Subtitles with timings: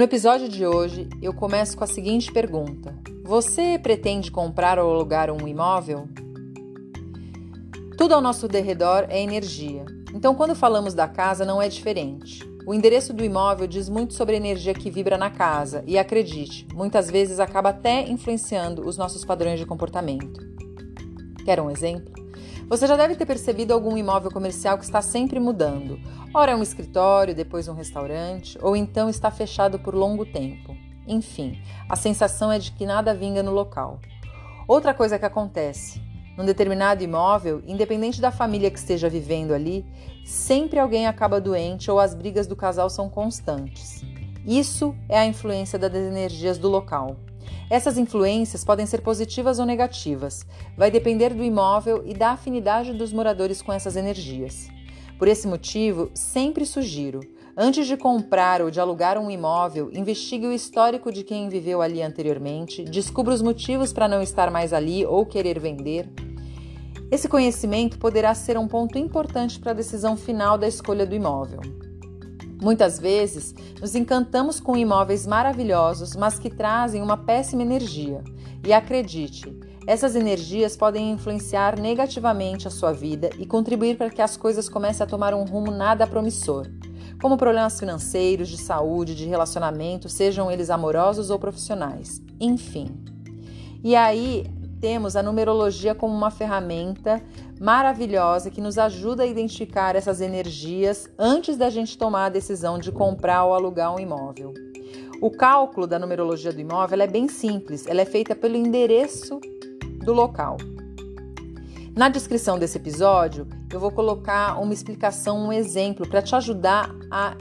[0.00, 5.30] No episódio de hoje, eu começo com a seguinte pergunta: Você pretende comprar ou alugar
[5.30, 6.08] um imóvel?
[7.98, 9.84] Tudo ao nosso derredor é energia.
[10.14, 12.42] Então, quando falamos da casa, não é diferente.
[12.66, 16.66] O endereço do imóvel diz muito sobre a energia que vibra na casa e, acredite,
[16.72, 20.40] muitas vezes acaba até influenciando os nossos padrões de comportamento.
[21.44, 22.19] Quer um exemplo?
[22.70, 25.98] Você já deve ter percebido algum imóvel comercial que está sempre mudando.
[26.32, 30.76] Ora é um escritório, depois um restaurante, ou então está fechado por longo tempo.
[31.04, 33.98] Enfim, a sensação é de que nada vinga no local.
[34.68, 36.00] Outra coisa que acontece:
[36.38, 39.84] num determinado imóvel, independente da família que esteja vivendo ali,
[40.24, 44.04] sempre alguém acaba doente ou as brigas do casal são constantes.
[44.46, 47.16] Isso é a influência das energias do local.
[47.68, 50.44] Essas influências podem ser positivas ou negativas,
[50.76, 54.68] vai depender do imóvel e da afinidade dos moradores com essas energias.
[55.18, 57.20] Por esse motivo, sempre sugiro,
[57.56, 62.02] antes de comprar ou de alugar um imóvel, investigue o histórico de quem viveu ali
[62.02, 66.08] anteriormente, descubra os motivos para não estar mais ali ou querer vender.
[67.10, 71.89] Esse conhecimento poderá ser um ponto importante para a decisão final da escolha do imóvel.
[72.60, 78.22] Muitas vezes nos encantamos com imóveis maravilhosos, mas que trazem uma péssima energia.
[78.66, 84.36] E acredite, essas energias podem influenciar negativamente a sua vida e contribuir para que as
[84.36, 86.68] coisas comecem a tomar um rumo nada promissor,
[87.20, 92.20] como problemas financeiros, de saúde, de relacionamento, sejam eles amorosos ou profissionais.
[92.38, 92.90] Enfim.
[93.82, 94.46] E aí,
[94.80, 97.22] temos a numerologia como uma ferramenta
[97.60, 102.90] maravilhosa que nos ajuda a identificar essas energias antes da gente tomar a decisão de
[102.90, 104.54] comprar ou alugar um imóvel.
[105.20, 109.38] O cálculo da numerologia do imóvel é bem simples, ela é feita pelo endereço
[110.02, 110.56] do local.
[111.94, 117.36] Na descrição desse episódio, eu vou colocar uma explicação, um exemplo para te ajudar a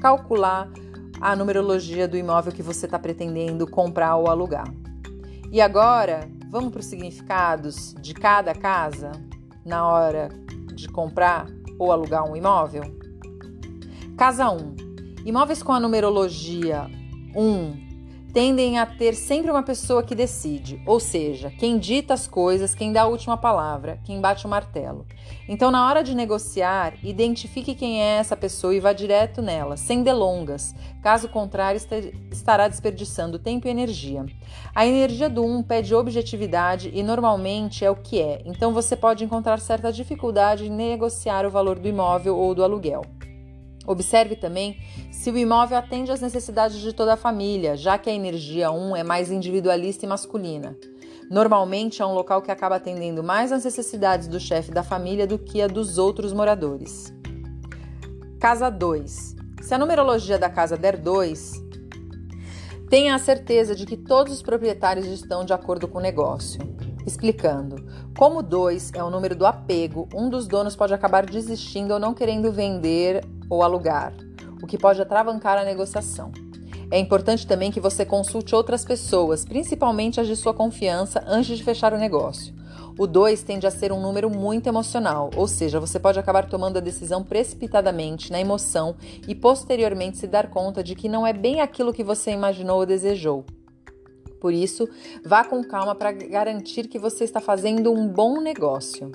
[0.00, 0.70] calcular
[1.20, 4.72] a numerologia do imóvel que você está pretendendo comprar ou alugar.
[5.50, 9.12] E agora, Vamos para os significados de cada casa
[9.66, 10.30] na hora
[10.74, 11.46] de comprar
[11.78, 12.82] ou alugar um imóvel?
[14.16, 14.76] Casa 1.
[15.26, 16.86] Imóveis com a numerologia
[17.36, 17.87] 1
[18.38, 22.92] tendem a ter sempre uma pessoa que decide, ou seja, quem dita as coisas, quem
[22.92, 25.04] dá a última palavra, quem bate o martelo.
[25.48, 30.04] Então, na hora de negociar, identifique quem é essa pessoa e vá direto nela, sem
[30.04, 30.72] delongas.
[31.02, 31.80] Caso contrário,
[32.30, 34.24] estará desperdiçando tempo e energia.
[34.72, 38.94] A energia do 1 um pede objetividade e normalmente é o que é, então você
[38.94, 43.02] pode encontrar certa dificuldade em negociar o valor do imóvel ou do aluguel.
[43.88, 44.78] Observe também
[45.10, 48.96] se o imóvel atende às necessidades de toda a família, já que a energia 1
[48.96, 50.76] é mais individualista e masculina.
[51.30, 55.38] Normalmente é um local que acaba atendendo mais às necessidades do chefe da família do
[55.38, 57.10] que a dos outros moradores.
[58.38, 59.36] Casa 2.
[59.62, 61.52] Se a numerologia da casa der 2,
[62.90, 66.60] tenha a certeza de que todos os proprietários estão de acordo com o negócio.
[67.06, 67.86] Explicando,
[68.18, 72.12] como 2 é o número do apego, um dos donos pode acabar desistindo ou não
[72.12, 74.12] querendo vender ou alugar,
[74.62, 76.32] o que pode atravancar a negociação.
[76.90, 81.62] É importante também que você consulte outras pessoas, principalmente as de sua confiança, antes de
[81.62, 82.54] fechar o negócio.
[82.98, 86.78] O 2 tende a ser um número muito emocional, ou seja, você pode acabar tomando
[86.78, 88.96] a decisão precipitadamente, na emoção,
[89.28, 92.86] e posteriormente se dar conta de que não é bem aquilo que você imaginou ou
[92.86, 93.44] desejou.
[94.40, 94.88] Por isso,
[95.24, 99.12] vá com calma para garantir que você está fazendo um bom negócio.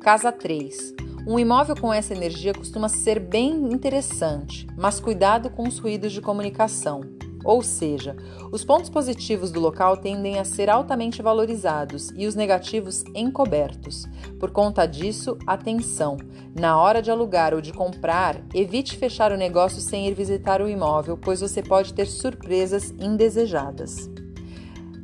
[0.00, 1.07] Casa 3.
[1.28, 6.22] Um imóvel com essa energia costuma ser bem interessante, mas cuidado com os ruídos de
[6.22, 7.02] comunicação.
[7.44, 8.16] Ou seja,
[8.50, 14.06] os pontos positivos do local tendem a ser altamente valorizados e os negativos encobertos.
[14.40, 16.16] Por conta disso, atenção!
[16.58, 20.68] Na hora de alugar ou de comprar, evite fechar o negócio sem ir visitar o
[20.68, 24.08] imóvel, pois você pode ter surpresas indesejadas.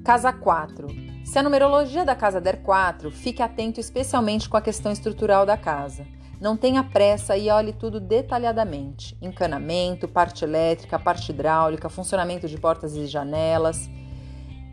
[0.02, 1.03] Casa 4.
[1.24, 5.56] Se a numerologia da casa der 4, fique atento especialmente com a questão estrutural da
[5.56, 6.06] casa.
[6.38, 12.94] Não tenha pressa e olhe tudo detalhadamente: encanamento, parte elétrica, parte hidráulica, funcionamento de portas
[12.94, 13.88] e janelas.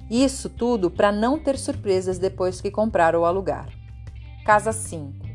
[0.10, 3.70] Isso tudo para não ter surpresas depois que comprar ou alugar.
[4.46, 5.26] Casa 5.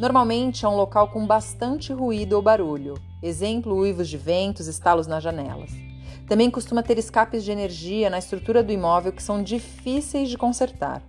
[0.00, 5.22] Normalmente é um local com bastante ruído ou barulho, exemplo, uivos de ventos, estalos nas
[5.22, 5.91] janelas.
[6.32, 11.02] Também costuma ter escapes de energia na estrutura do imóvel que são difíceis de consertar.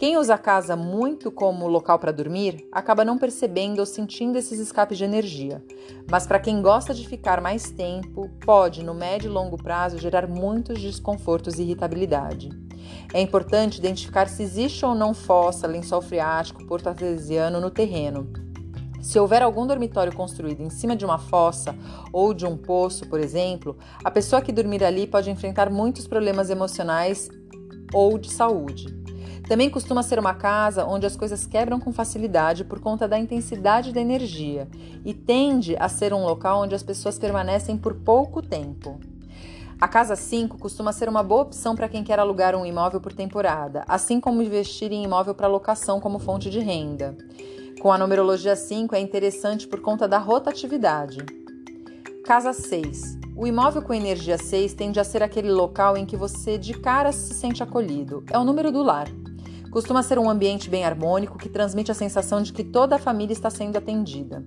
[0.00, 4.58] Quem usa a casa muito como local para dormir acaba não percebendo ou sentindo esses
[4.58, 5.62] escapes de energia.
[6.10, 10.26] Mas para quem gosta de ficar mais tempo, pode, no médio e longo prazo, gerar
[10.26, 12.48] muitos desconfortos e irritabilidade.
[13.12, 18.43] É importante identificar se existe ou não fossa, lençol freático, porto artesiano no terreno.
[19.04, 21.76] Se houver algum dormitório construído em cima de uma fossa
[22.10, 26.48] ou de um poço, por exemplo, a pessoa que dormir ali pode enfrentar muitos problemas
[26.48, 27.28] emocionais
[27.92, 28.86] ou de saúde.
[29.46, 33.92] Também costuma ser uma casa onde as coisas quebram com facilidade por conta da intensidade
[33.92, 34.66] da energia
[35.04, 38.98] e tende a ser um local onde as pessoas permanecem por pouco tempo.
[39.78, 43.12] A casa 5 costuma ser uma boa opção para quem quer alugar um imóvel por
[43.12, 47.14] temporada, assim como investir em imóvel para locação como fonte de renda.
[47.84, 51.18] Com a numerologia 5 é interessante por conta da rotatividade.
[52.24, 53.18] Casa 6.
[53.36, 57.12] O imóvel com energia 6 tende a ser aquele local em que você de cara
[57.12, 58.24] se sente acolhido.
[58.30, 59.06] É o número do lar.
[59.70, 63.34] Costuma ser um ambiente bem harmônico que transmite a sensação de que toda a família
[63.34, 64.42] está sendo atendida.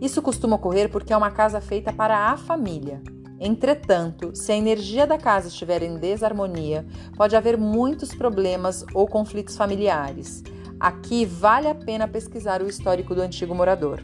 [0.00, 3.02] Isso costuma ocorrer porque é uma casa feita para a família.
[3.40, 6.86] Entretanto, se a energia da casa estiver em desarmonia,
[7.16, 10.44] pode haver muitos problemas ou conflitos familiares.
[10.78, 14.02] Aqui vale a pena pesquisar o histórico do antigo morador.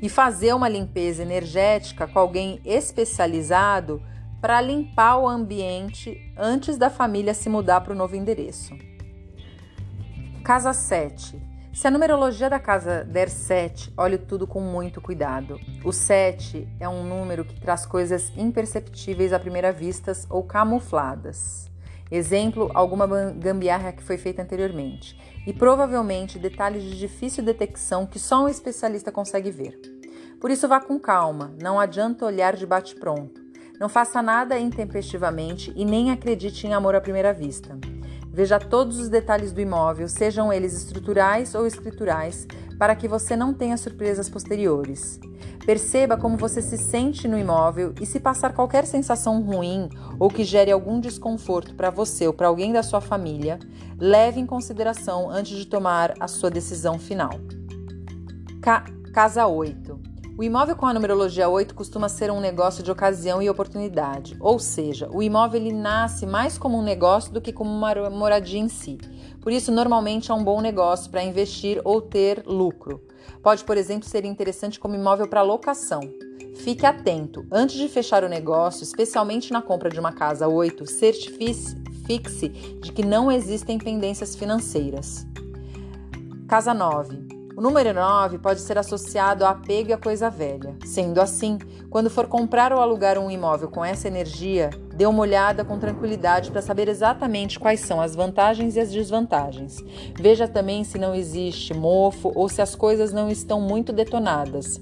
[0.00, 4.02] E fazer uma limpeza energética com alguém especializado
[4.40, 8.76] para limpar o ambiente antes da família se mudar para o novo endereço.
[10.44, 11.48] Casa 7.
[11.74, 15.60] Se a numerologia da casa der 7, olhe tudo com muito cuidado.
[15.84, 21.70] O 7 é um número que traz coisas imperceptíveis à primeira vista ou camufladas.
[22.10, 25.18] Exemplo, alguma gambiarra que foi feita anteriormente.
[25.46, 29.78] E provavelmente detalhes de difícil detecção que só um especialista consegue ver.
[30.40, 33.40] Por isso vá com calma, não adianta olhar de bate-pronto.
[33.78, 37.78] Não faça nada intempestivamente e nem acredite em amor à primeira vista.
[38.30, 42.46] Veja todos os detalhes do imóvel, sejam eles estruturais ou escriturais,
[42.78, 45.18] para que você não tenha surpresas posteriores.
[45.68, 50.42] Perceba como você se sente no imóvel e se passar qualquer sensação ruim ou que
[50.42, 53.58] gere algum desconforto para você ou para alguém da sua família,
[53.98, 57.32] leve em consideração antes de tomar a sua decisão final.
[58.62, 58.82] Ca
[59.12, 60.07] casa 8.
[60.38, 64.56] O imóvel com a numerologia 8 costuma ser um negócio de ocasião e oportunidade, ou
[64.60, 68.68] seja, o imóvel ele nasce mais como um negócio do que como uma moradia em
[68.68, 68.98] si.
[69.40, 73.02] Por isso, normalmente é um bom negócio para investir ou ter lucro.
[73.42, 76.02] Pode, por exemplo, ser interessante como imóvel para locação.
[76.54, 82.48] Fique atento, antes de fechar o negócio, especialmente na compra de uma casa 8, certifique-se
[82.48, 85.26] de que não existem pendências financeiras.
[86.46, 87.37] Casa 9.
[87.58, 90.76] O número 9 pode ser associado a apego e a coisa velha.
[90.84, 91.58] Sendo assim,
[91.90, 96.52] quando for comprar ou alugar um imóvel com essa energia, dê uma olhada com tranquilidade
[96.52, 99.82] para saber exatamente quais são as vantagens e as desvantagens.
[100.14, 104.80] Veja também se não existe mofo ou se as coisas não estão muito detonadas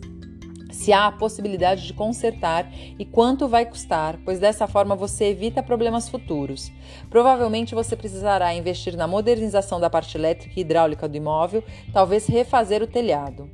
[0.76, 5.62] se há a possibilidade de consertar e quanto vai custar, pois dessa forma você evita
[5.62, 6.70] problemas futuros.
[7.08, 12.82] Provavelmente você precisará investir na modernização da parte elétrica e hidráulica do imóvel, talvez refazer
[12.82, 13.50] o telhado.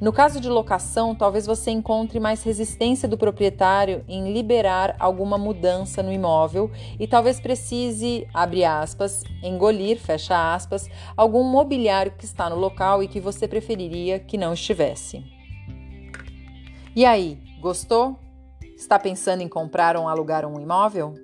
[0.00, 6.02] No caso de locação, talvez você encontre mais resistência do proprietário em liberar alguma mudança
[6.02, 12.56] no imóvel e talvez precise, abre aspas, engolir, fecha aspas, algum mobiliário que está no
[12.56, 15.41] local e que você preferiria que não estivesse.
[16.94, 18.18] E aí, gostou?
[18.76, 21.14] Está pensando em comprar ou alugar um imóvel?